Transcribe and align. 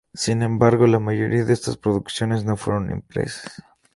Sin 0.15 0.41
embargo, 0.41 0.87
la 0.87 0.97
mayoría 0.97 1.45
de 1.45 1.53
estas 1.53 1.77
producciones 1.77 2.43
no 2.43 2.57
fueron 2.57 2.89
impresas. 2.89 3.61